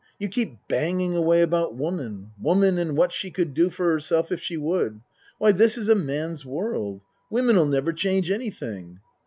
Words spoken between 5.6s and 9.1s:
is a man's world. Women'll never change anything.